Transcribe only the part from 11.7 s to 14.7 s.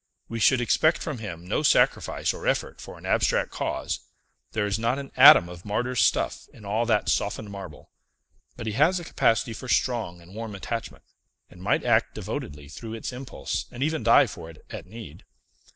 act devotedly through its impulse, and even die for it